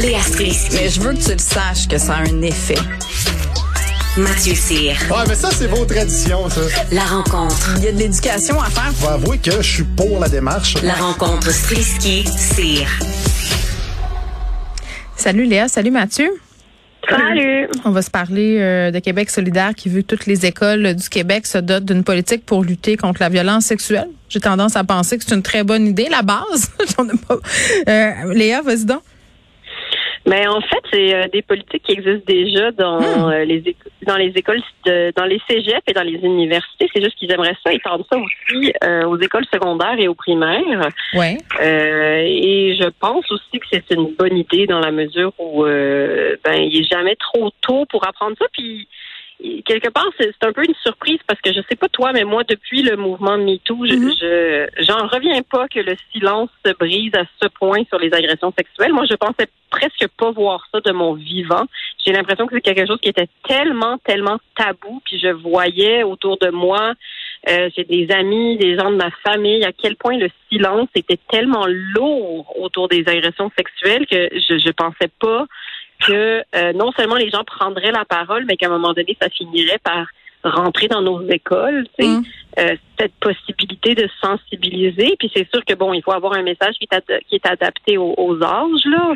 [0.00, 0.74] Léa Strisky.
[0.76, 2.76] Mais je veux que tu le saches que ça a un effet.
[4.18, 4.92] Mathieu Cyr.
[5.10, 6.60] Ouais, mais ça, c'est vos traditions, ça.
[6.92, 7.74] La rencontre.
[7.78, 8.92] Il y a de l'éducation à faire.
[8.94, 10.74] Faut avouer que je suis pour la démarche.
[10.82, 12.86] La rencontre Strisky-Cyr.
[15.16, 16.30] Salut Léa, salut Mathieu.
[17.08, 17.68] Salut.
[17.84, 21.08] On va se parler euh, de Québec solidaire qui veut que toutes les écoles du
[21.08, 24.08] Québec se dotent d'une politique pour lutter contre la violence sexuelle.
[24.28, 26.70] J'ai tendance à penser que c'est une très bonne idée, la base.
[26.98, 27.38] J'en ai pas-
[27.88, 29.02] Euh, Léa, vas-y donc.
[30.26, 33.76] Mais en fait, c'est euh, des politiques qui existent déjà dans euh, les
[34.06, 36.88] dans les écoles de, dans les cégeps et dans les universités.
[36.92, 40.88] C'est juste qu'ils aimeraient ça étendre ça aussi euh, aux écoles secondaires et aux primaires.
[41.14, 41.38] Ouais.
[41.60, 46.36] Euh, et je pense aussi que c'est une bonne idée dans la mesure où euh,
[46.44, 48.46] ben il est jamais trop tôt pour apprendre ça.
[48.52, 48.88] Puis
[49.64, 52.42] quelque part, c'est un peu une surprise parce que je sais pas toi, mais moi,
[52.44, 54.12] depuis le mouvement MeToo, je, Mhm.
[54.20, 58.52] je j'en reviens pas que le silence se brise à ce point sur les agressions
[58.56, 58.92] sexuelles.
[58.92, 61.64] Moi, je pensais presque pas voir ça de mon vivant.
[62.04, 65.02] J'ai l'impression que c'est quelque chose qui était tellement, tellement tabou.
[65.04, 66.94] Puis je voyais autour de moi,
[67.48, 71.18] euh, j'ai des amis, des gens de ma famille, à quel point le silence était
[71.28, 75.46] tellement lourd autour des agressions sexuelles que je, je pensais pas
[76.00, 79.28] que euh, non seulement les gens prendraient la parole, mais qu'à un moment donné, ça
[79.28, 80.06] finirait par
[80.44, 82.22] rentrer dans nos écoles, Mm.
[82.58, 85.14] Euh, cette possibilité de sensibiliser.
[85.18, 87.98] Puis c'est sûr que bon, il faut avoir un message qui est, qui est adapté
[87.98, 89.12] aux, aux âges là.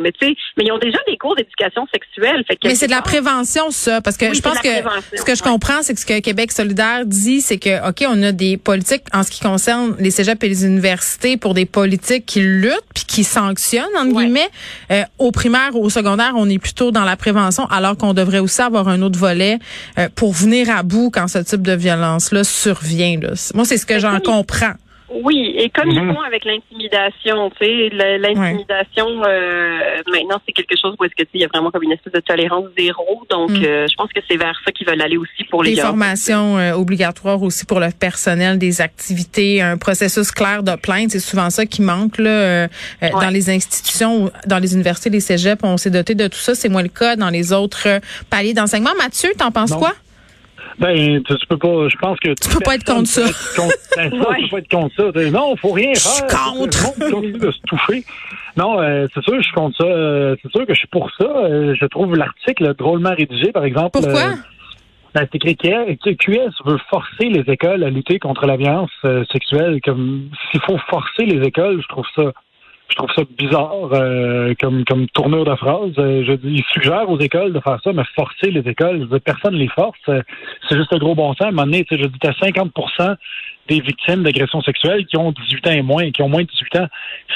[0.00, 2.44] Mais tu sais, mais ils ont déjà des cours d'éducation sexuelle.
[2.48, 4.68] Fait Mais c'est de la prévention, ça, parce que Oui, je pense que
[5.16, 8.20] ce que je comprends, c'est que ce que Québec solidaire dit, c'est que, OK, on
[8.22, 12.26] a des politiques en ce qui concerne les cégeps et les universités pour des politiques
[12.26, 14.24] qui luttent puis qui sanctionnent, entre Ouais.
[14.24, 14.48] guillemets.
[14.90, 18.60] Euh, au primaire, au secondaire, on est plutôt dans la prévention, alors qu'on devrait aussi
[18.62, 19.58] avoir un autre volet
[19.98, 22.42] euh, pour venir à bout quand ce type de violence-là
[22.74, 23.18] survient.
[23.20, 23.30] Là.
[23.54, 24.74] Moi, c'est ce que j'en comprends.
[25.24, 26.08] Oui, et comme Mhm.
[26.10, 31.16] ils font avec l'intimidation, tu sais, le- l'intimidation, euh, maintenant, c'est quelque chose où est-ce
[31.16, 33.22] que, tu sais, il y a vraiment comme une espèce de tolérance zéro.
[33.28, 33.64] Donc, Mm.
[33.64, 36.58] euh, je pense que c'est vers ça qu'ils veulent aller aussi pour les Des formations
[36.58, 41.10] euh, obligatoires aussi pour le personnel, des activités, un processus clair de plainte.
[41.10, 42.68] C'est souvent ça qui manque là,
[43.02, 43.10] Ouais.
[43.10, 45.60] dans les institutions, ou dans les universités, les cégeps.
[45.64, 46.54] On s'est doté de tout ça.
[46.54, 47.88] C'est moins le cas dans les autres
[48.30, 48.94] paliers d'enseignement.
[48.96, 49.78] Mathieu, t'en penses Non.
[49.80, 49.92] quoi?
[50.78, 52.32] Ben, tu, tu peux pas, je pense que.
[52.34, 53.22] Tu peux pas être contre ça.
[53.22, 55.30] Ben, ça, tu peux pas être contre ça.
[55.30, 56.28] Non, faut rien Je suis faire.
[56.52, 56.78] contre.
[56.98, 58.04] Le monde continue de se toucher.
[58.56, 59.84] Non, euh, c'est sûr, je suis contre ça.
[59.84, 61.24] Euh, c'est sûr que je suis pour ça.
[61.24, 63.90] Euh, je trouve l'article drôlement rédigé, par exemple.
[63.92, 64.20] Pourquoi?
[64.20, 64.34] euh,
[65.14, 69.24] ben, c'est écrit que QS veut forcer les écoles à lutter contre la violence euh,
[69.32, 69.80] sexuelle.
[69.84, 72.32] Comme s'il faut forcer les écoles, je trouve ça
[72.90, 75.92] je trouve ça bizarre euh, comme comme tournure de phrase.
[75.98, 79.04] Euh, je dis, il suggère aux écoles de faire ça, mais forcer les écoles, je
[79.06, 79.98] dire, personne les force.
[80.08, 80.22] Euh,
[80.68, 81.42] c'est juste un gros bon sens.
[81.42, 82.72] À un moment donné, je dis, t'as 50
[83.70, 86.76] des victimes d'agressions sexuelles qui ont 18 ans et moins, qui ont moins de 18
[86.82, 86.86] ans.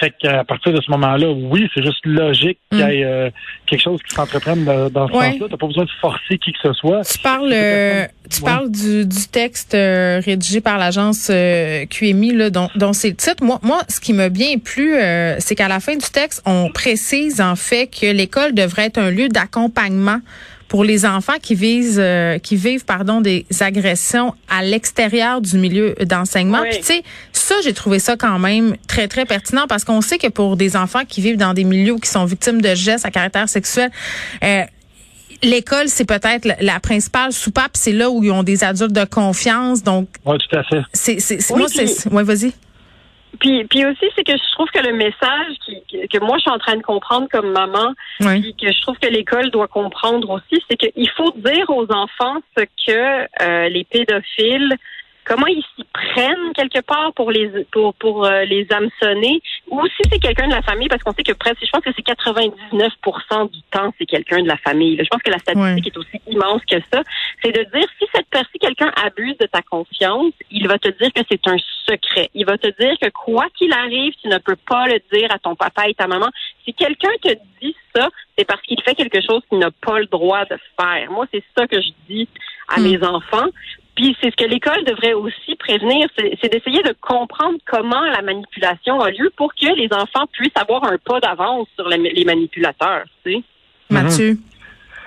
[0.00, 3.30] Fait qu'à partir de ce moment-là, oui, c'est juste logique qu'il y ait euh,
[3.66, 5.16] quelque chose qui s'entreprenne dans, dans ce Mm.
[5.16, 5.30] Ouais.
[5.32, 5.46] sens-là.
[5.50, 7.02] T'as pas besoin de forcer qui que ce soit.
[7.10, 12.50] Tu parles, euh, tu parles du, du texte euh, rédigé par l'agence euh, QMI, là,
[12.50, 13.42] dont, dont c'est le titre.
[13.44, 16.70] Moi, moi, ce qui m'a bien plu, euh, c'est qu'à la fin du texte, on
[16.70, 20.18] précise en fait que l'école devrait être un lieu d'accompagnement
[20.68, 25.94] pour les enfants qui visent, euh, qui vivent, pardon, des agressions à l'extérieur du milieu
[26.04, 26.60] d'enseignement.
[26.62, 26.68] Oui.
[26.70, 27.02] Puis tu sais,
[27.32, 30.76] ça, j'ai trouvé ça quand même très très pertinent parce qu'on sait que pour des
[30.76, 33.90] enfants qui vivent dans des milieux qui sont victimes de gestes à caractère sexuel,
[34.42, 34.62] euh,
[35.42, 37.72] l'école, c'est peut-être la, principale soupape.
[37.74, 39.82] C'est là où ils ont des adultes de confiance.
[39.82, 40.82] Donc, Oui, tout à fait.
[40.92, 42.52] c'est, c'est, c'est- Oui, moi, c'est- ouais, vas-y.
[43.40, 46.50] Puis, puis aussi, c'est que je trouve que le message qui, que- moi, je suis
[46.50, 48.40] en train de comprendre comme maman, Ouais.
[48.40, 52.36] puis que je trouve que l'école doit comprendre aussi, c'est qu'il faut dire aux enfants
[52.56, 54.74] ce que euh, les pédophiles,
[55.24, 59.40] comment ils s'y prennent quelque part pour les pour pour euh, les hameçonner,
[59.82, 61.90] ou si c'est quelqu'un de la famille, parce qu'on sait que presque, je pense que
[61.94, 64.96] c'est 99% du temps, c'est quelqu'un de la famille.
[64.98, 65.80] Je pense que la statistique Ouais.
[65.86, 67.02] est aussi immense que ça.
[67.42, 70.88] C'est de dire si cette personne, si quelqu'un abuse de ta confiance, il va te
[70.88, 72.30] dire que c'est un secret.
[72.34, 75.38] Il va te dire que quoi qu'il arrive, tu ne peux pas le dire à
[75.38, 76.28] ton papa et ta maman.
[76.64, 80.06] Si quelqu'un te dit ça, c'est parce qu'il fait quelque chose qu'il n'a pas le
[80.06, 81.10] droit de faire.
[81.10, 82.28] Moi, c'est ça que je dis
[82.68, 82.84] à Hmm.
[82.84, 83.46] mes enfants.
[83.94, 89.00] Puis c'est ce que l'école devrait aussi prévenir, c'est d'essayer de comprendre comment la manipulation
[89.00, 93.04] a lieu pour que les enfants puissent avoir un pas d'avance sur les, les manipulateurs.
[93.24, 93.42] Tu sais.
[93.90, 94.36] Mathieu?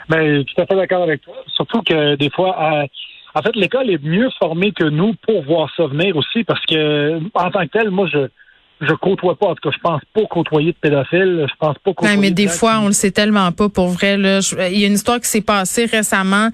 [0.08, 1.36] Ben, tout à fait d'accord avec toi.
[1.48, 2.88] Surtout que des fois, euh,
[3.36, 7.20] en fait, l'école est mieux formée que nous pour voir ça venir aussi, parce que
[7.34, 8.30] en tant que tel, moi, je
[8.80, 11.46] je côtoie pas, en tout cas, je pense pas côtoyer de pédophiles.
[11.50, 12.16] Je pense pas côtoyer.
[12.16, 14.18] Ouais, mais de des fois, qui- on le sait tellement pas pour vrai.
[14.18, 14.40] Là.
[14.40, 16.50] Je- Il y a une histoire qui s'est passée récemment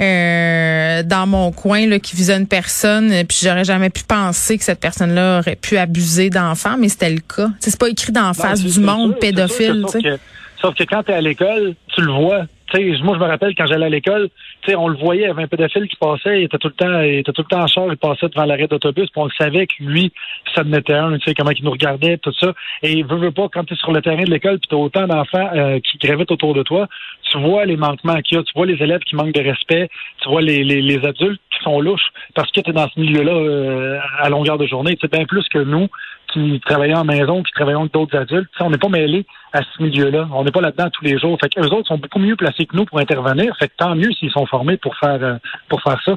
[0.00, 4.58] euh, dans mon coin là, qui visait une personne, euh, puis j'aurais jamais pu penser
[4.58, 7.48] que cette personne-là aurait pu abuser d'enfants, mais c'était le cas.
[7.60, 9.84] C'est pas écrit d'en face du monde sûr, sûr pédophile.
[9.88, 10.00] sais.
[10.00, 10.18] Sauf que,
[10.60, 12.42] sauf que quand tu es à l'école, tu le vois.
[12.72, 14.30] Tu sais, moi, je me rappelle quand j'allais à l'école,
[14.62, 16.74] tu on le voyait, il y avait un pédophile qui passait, il était tout le
[16.74, 19.26] temps, il était tout le temps en charge, il passait devant l'arrêt d'autobus, puis on
[19.26, 20.12] le savait que lui,
[20.54, 22.54] ça en était un, tu sais, comment il nous regardait, tout ça.
[22.82, 24.78] Et veut, veut pas, quand tu es sur le terrain de l'école, puis tu as
[24.78, 26.88] autant d'enfants euh, qui gravitent autour de toi,
[27.30, 29.88] tu vois les manquements qu'il y a, tu vois les élèves qui manquent de respect,
[30.22, 33.32] tu vois les, les, adultes qui sont louches, parce que tu es dans ce milieu-là
[33.32, 34.96] euh, à longueur de journée.
[35.00, 35.88] C'est bien plus que nous
[36.34, 38.50] qui travaillons en maison, qui travaillons avec d'autres adultes.
[38.60, 40.28] On n'est pas mêlés à ce milieu-là.
[40.32, 41.38] On n'est pas là-dedans tous les jours.
[41.40, 43.56] Fait qu'eux autres sont beaucoup mieux placés que nous pour intervenir.
[43.56, 45.36] Fait que tant mieux s'ils sont formés pour faire euh,
[45.68, 46.16] pour faire ça.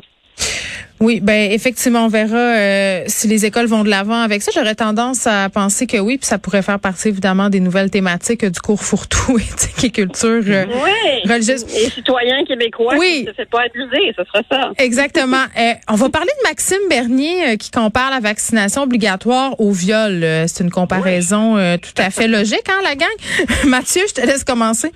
[0.99, 4.51] Oui, ben effectivement, on verra euh, si les écoles vont de l'avant avec ça.
[4.53, 8.43] J'aurais tendance à penser que oui, puis ça pourrait faire partie évidemment des nouvelles thématiques
[8.43, 9.37] euh, du cours fourre-tout
[9.81, 11.29] et et culture euh, Oui.
[11.31, 11.63] religieuse.
[11.75, 13.19] Et citoyens québécois Oui.
[13.19, 14.71] qui ne se fait pas abuser, ce sera ça.
[14.77, 15.37] Exactement.
[15.57, 20.23] Euh, on va parler de Maxime Bernier euh, qui compare la vaccination obligatoire au viol.
[20.47, 23.07] C'est une comparaison euh, tout à fait logique, hein, la gang?
[23.65, 24.91] Mathieu, je te laisse commencer.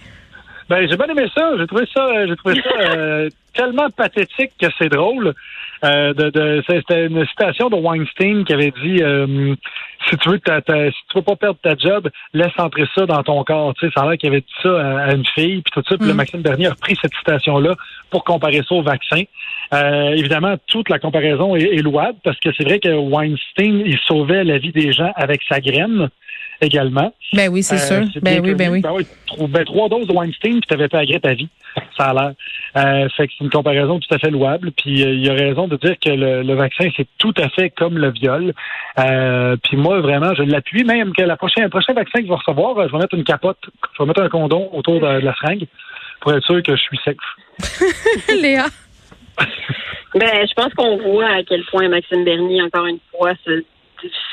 [0.69, 1.51] Ben, j'ai bien aimé ça.
[1.57, 5.33] J'ai trouvé ça, euh, j'ai trouvé ça euh, tellement pathétique que c'est drôle.
[5.83, 9.55] Euh, de, de, c'était une citation de Weinstein qui avait dit euh,
[10.09, 13.06] si tu veux ta, ta- si tu veux pas perdre ta job, laisse entrer ça
[13.06, 13.74] dans ton corps.
[13.75, 15.83] Tu sais, ça a l'air qu'il avait dit ça à, à une fille, puis tout
[15.88, 15.98] ça.
[15.98, 16.18] Puis le Mm.
[16.18, 17.75] Maxime Bernier a repris cette citation-là
[18.09, 19.24] pour comparer ça au vaccin.
[19.74, 23.98] Euh, évidemment, toute la comparaison est, est louable parce que c'est vrai que Weinstein, il
[24.06, 26.09] sauvait la vie des gens avec sa graine
[26.63, 27.12] également.
[27.33, 28.21] Ben oui, c'est Euh, sûr.
[28.21, 28.81] Ben bien oui, ben oui.
[28.81, 29.06] Ben oui,
[29.50, 31.48] ben, trois doses de Weinstein, puis t'avais pas agré ta vie.
[31.98, 32.33] Ça a l'air.
[32.77, 34.71] Euh, fait que c'est une comparaison tout à fait louable.
[34.71, 37.69] Puis euh, il a raison de dire que le, le vaccin, c'est tout à fait
[37.71, 38.53] comme le viol.
[39.00, 40.83] Euh, puis moi, vraiment, je l'appuie.
[40.83, 43.15] Même que la prochaine, le prochain vaccin que je vais recevoir, euh, je vais mettre
[43.15, 43.59] une capote,
[43.93, 45.67] je vais mettre un condom autour de, de la seringue
[46.21, 48.29] pour être sûr que je suis safe.
[48.41, 48.65] Léa?
[50.13, 53.63] Ben, je pense qu'on voit à quel point Maxime Bernier, encore une fois, se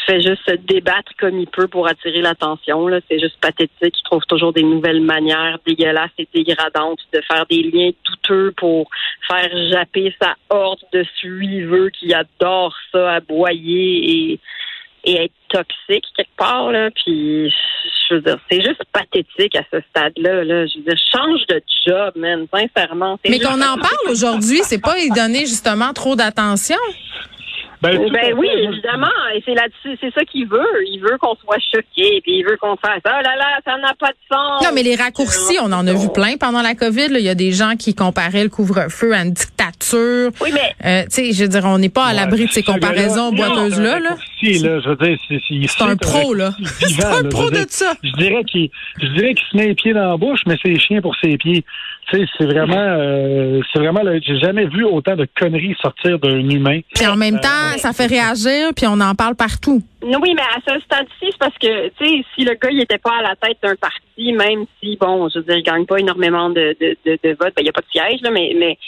[0.07, 2.89] fait juste se débattre comme il peut pour attirer l'attention.
[2.89, 3.95] Là, c'est juste pathétique.
[3.99, 8.89] Il trouve toujours des nouvelles manières dégueulasses et dégradantes de faire des liens douteux pour
[9.29, 14.41] faire japper sa horde de suiveux qui adorent ça, aboyer et
[15.05, 17.53] et être toxique quelque part là puis
[18.09, 20.67] je veux dire c'est juste pathétique à ce stade-là là.
[20.67, 23.19] Je veux dire change de job man sincèrement.
[23.29, 26.77] Mais qu'on en parle aujourd'hui, c'est pas y donner justement trop d'attention?
[27.83, 29.07] Ben, Ben oui, évidemment.
[29.35, 30.85] Et c'est là-dessus, c'est ça qu'il veut.
[30.87, 33.95] Il veut qu'on soit choqué, puis il veut qu'on fasse Oh là là, ça n'a
[33.99, 34.65] pas de sens.
[34.65, 37.09] Non, mais les raccourcis, on en a vu plein pendant la COVID.
[37.09, 37.19] là.
[37.19, 40.31] Il y a des gens qui comparaient le couvre-feu à une dictature.
[40.41, 42.63] Oui, mais Euh, tu sais, je veux dire, on n'est pas à l'abri de ces
[42.63, 43.99] comparaisons un Là.
[44.01, 46.53] là, je veux dire, c'est, c'est, C'est un pro, là.
[46.65, 47.93] C'est un pro de ça.
[48.03, 48.71] Je dirais qu'il,
[49.01, 51.37] je dirais qu'il se met les pieds dans la bouche, mais c'est chien pour ses
[51.37, 51.65] pieds.
[52.11, 56.39] Tu sais, c'est vraiment, euh, c'est vraiment, j'ai jamais vu autant de conneries sortir d'un
[56.39, 56.81] humain.
[56.95, 59.83] Puis en même temps, ça fait réagir, puis on en parle partout.
[60.03, 62.99] oui, mais à ce stade-ci, c'est parce que, tu sais, si le gars, il était
[62.99, 65.99] pas à la tête d'un parti, même si, bon, je veux dire, il gagne pas
[65.99, 68.55] énormément de, de, de, de votes, ben, il n'y a pas de siège, là, mais,
[68.59, 68.79] mais,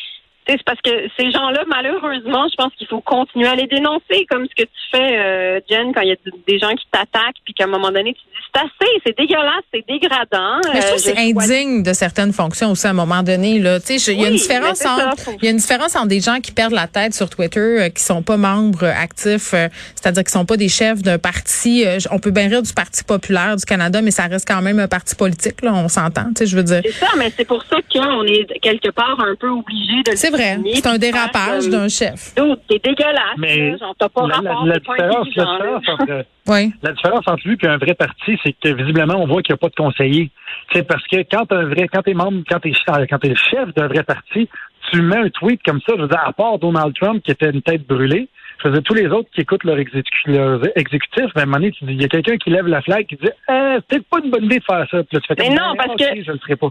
[0.57, 4.47] c'est parce que ces gens-là, malheureusement, je pense qu'il faut continuer à les dénoncer, comme
[4.47, 6.17] ce que tu fais, euh, Jen, quand il y a
[6.47, 9.65] des gens qui t'attaquent, puis qu'à un moment donné, tu dis, c'est assez, c'est dégueulasse,
[9.73, 10.61] c'est dégradant.
[10.73, 11.19] Mais je trouve que Euh, c'est
[11.53, 13.59] indigne de certaines fonctions aussi à un moment donné.
[13.59, 13.81] Là.
[13.81, 15.57] Tu sais, je- Il y a une différence ça, entre faut- il y a une
[15.59, 18.85] différence entre des gens qui perdent la tête sur Twitter, euh, qui sont pas membres
[18.85, 21.85] euh, actifs, euh, c'est-à-dire qui sont pas des chefs d'un parti.
[22.11, 24.89] on peut bien rire du Parti populaire du Canada, mais ça reste quand même un
[24.89, 25.63] parti politique.
[25.63, 26.27] Là, on s'entend.
[26.29, 26.81] Tu sais, je veux dire.
[26.85, 30.17] C'est ça, mais c'est pour ça qu'on est quelque part un peu obligé de le
[30.43, 30.59] vrai.
[30.75, 32.35] C'est un dérapage d'un chef.
[32.69, 33.37] T'es dégueulasse.
[33.39, 34.95] Mais là, pas la, la- rapport, la t'es pas
[35.25, 36.73] différence, la entre, Oui.
[36.83, 39.59] La différence entre lui et un vrai parti, c'est que visiblement, on voit qu'il n'y
[39.59, 40.31] a pas de conseiller.
[40.73, 43.35] C'est parce que quand t'es un vrai, quand t'es membre, quand t'es, quand t'es le
[43.37, 44.49] chef d'un vrai parti,
[44.91, 47.51] tu mets un tweet comme ça, je veux dire, à part Donald Trump qui était
[47.51, 48.29] une tête brûlée,
[48.63, 51.47] je veux dire, tous les autres qui écoutent leur, exécu- leur exécutif, ben, à un
[51.47, 53.79] moment donné, tu dis, il y a quelqu'un qui lève la flag qui dit, euh,
[53.79, 55.03] c'est peut-être pas une bonne idée de faire ça.
[55.05, 56.69] Puis là, tu fais Mais comme, non, Ben, parce que- je le ferai pas.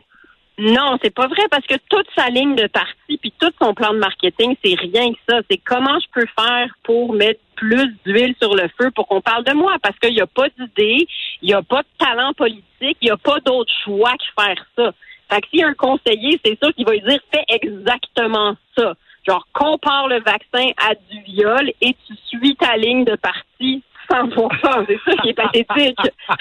[0.59, 3.93] Non, c'est pas vrai parce que toute sa ligne de parti puis tout son plan
[3.93, 5.39] de marketing, c'est rien que ça.
[5.49, 9.45] C'est comment je peux faire pour mettre plus d'huile sur le feu pour qu'on parle
[9.45, 9.77] de moi?
[9.81, 11.07] Parce qu'il n'y a pas d'idée,
[11.41, 14.65] il n'y a pas de talent politique, il n'y a pas d'autre choix que faire
[14.77, 14.91] ça.
[15.31, 18.95] Fait que a un conseiller, c'est sûr qu'il va lui dire fais exactement ça.
[19.25, 24.85] Genre compare le vaccin à du viol et tu suis ta ligne de parti 100%.
[24.87, 25.97] C'est ça qui est pathétique.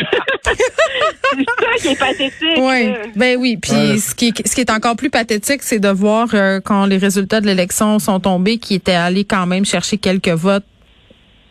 [0.48, 2.58] c'est ça qui est pathétique.
[2.58, 3.56] Oui, ben oui.
[3.56, 3.98] Puis Ouais.
[3.98, 6.96] ce qui est, ce qui est encore plus pathétique, c'est de voir euh, quand les
[6.98, 10.64] résultats de l'élection sont tombés, qui était allé quand même chercher quelques votes,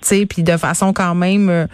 [0.01, 1.65] tu sais, puis de façon quand même euh,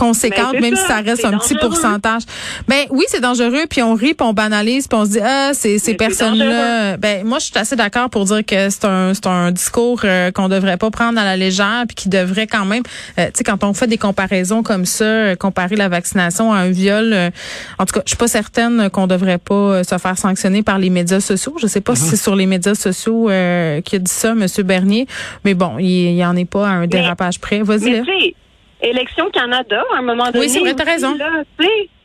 [0.00, 2.22] conséquente, Ben, même ça, si ça reste un petit pourcentage.
[2.66, 5.50] Ben oui, c'est dangereux, puis on rit, puis on banalise, puis on se dit ah
[5.52, 6.96] c'est ces c'est personnes-là.
[6.96, 10.30] Ben moi je suis assez d'accord pour dire que c'est un c'est un discours euh,
[10.30, 12.82] qu'on devrait pas prendre à la légère, puis qui devrait quand même,
[13.18, 16.58] euh, tu sais quand on fait des comparaisons comme ça, euh, comparer la vaccination à
[16.58, 17.30] un viol, euh,
[17.78, 20.78] en tout cas je suis pas certaine qu'on devrait pas euh, se faire sanctionner par
[20.78, 21.56] les médias sociaux.
[21.60, 24.62] Je sais pas si c'est sur les médias sociaux euh, qui a dit ça, Monsieur
[24.62, 25.06] Bernier,
[25.44, 27.62] mais bon il il y en est pas à un dérapage près.
[27.62, 28.34] Vas-y.
[28.82, 30.40] Élection Canada, à un moment donné.
[30.40, 31.14] Oui, c'est vrai, t'as raison.
[31.16, 31.42] là,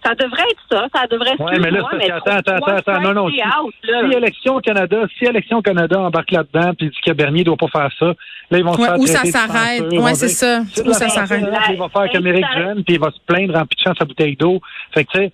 [0.06, 0.88] ça devrait être ça.
[0.94, 3.74] Ça devrait Ouais, mais là, ça, mais attends, attends, attends, non, non, si- out.
[3.84, 7.90] Si Élection Canada, si Élection Canada embarque là-dedans puis dit que Bernier doit pas faire
[8.00, 8.06] ça,
[8.52, 9.94] là, ils vont se faire où ça traiter de s'arrête.
[9.94, 10.62] vont c'est ça.
[10.86, 11.46] Où ça s'arrête.
[11.72, 14.36] Il va faire qu'Amérique Ça- jeune, puis il va se plaindre en pitchant sa bouteille
[14.36, 14.62] d'eau.
[14.94, 15.32] Fait que, tu sais,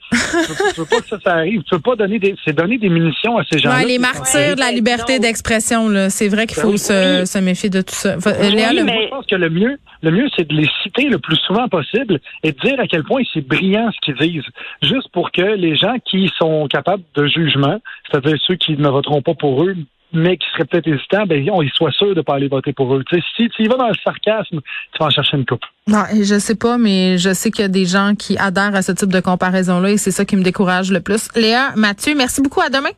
[0.73, 1.61] tu veux- pas que ça, ça arrive.
[1.63, 3.77] Tu veux pas donner des, c'est donner des munitions à ces gens-là.
[3.79, 6.09] Ouais, les martyrs de la liberté d'expression, là.
[6.09, 6.77] C'est vrai qu'il faut Oui.
[6.79, 8.15] se, se méfier de tout ça.
[8.25, 11.09] Oui, Léa, le- mais- Je pense que le mieux, le mieux, c'est de les citer
[11.09, 14.45] le plus souvent possible et de dire à quel point c'est brillant ce qu'ils disent.
[14.81, 19.21] Juste pour que les gens qui sont capables de jugement, c'est-à-dire ceux qui ne voteront
[19.21, 19.75] pas pour eux,
[20.13, 22.93] mais qui seraient peut-être hésitants, ben, ils soient sûrs de ne pas aller voter pour
[22.95, 23.03] eux.
[23.07, 24.59] Tu sais, si tu y vas dans le sarcasme,
[24.91, 25.63] tu vas en chercher une coupe.
[25.87, 28.75] Non, et je sais pas, mais je sais qu'il y a des gens qui adhèrent
[28.75, 31.29] à ce type de comparaison-là et c'est ça qui me décourage le plus.
[31.35, 32.61] Léa, Mathieu, merci beaucoup.
[32.61, 32.91] À demain.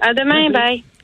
[0.00, 0.82] À demain, bye.